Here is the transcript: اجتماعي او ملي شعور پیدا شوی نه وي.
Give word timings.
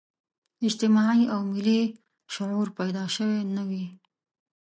اجتماعي 0.67 1.23
او 1.33 1.41
ملي 1.51 1.81
شعور 2.35 2.67
پیدا 2.77 3.03
شوی 3.15 3.39
نه 3.55 3.63
وي. 3.69 3.85